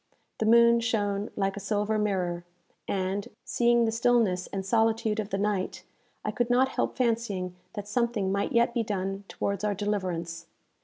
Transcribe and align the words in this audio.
The 0.39 0.47
moon 0.47 0.79
shone 0.79 1.29
like 1.35 1.55
a 1.55 1.59
silver 1.59 1.99
mirror, 1.99 2.43
and, 2.87 3.27
seeing 3.45 3.85
the 3.85 3.91
stillness 3.91 4.47
and 4.47 4.65
solitude 4.65 5.19
of 5.19 5.29
the 5.29 5.37
night, 5.37 5.83
I 6.25 6.31
could 6.31 6.49
not 6.49 6.69
help 6.69 6.97
fancying 6.97 7.55
that 7.73 7.87
something 7.87 8.31
might 8.31 8.51
yet 8.51 8.73
be 8.73 8.81
done 8.81 9.25
towards 9.27 9.63
our 9.63 9.75
deliverance. 9.75 10.47